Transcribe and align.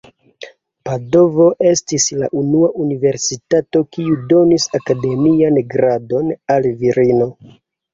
Padovo 0.87 1.45
estis 1.73 2.07
la 2.23 2.31
unua 2.41 2.71
universitato 2.87 3.85
kiu 3.95 4.19
donis 4.35 4.69
akademian 4.83 5.65
gradon 5.79 6.39
al 6.59 6.73
virino. 6.87 7.35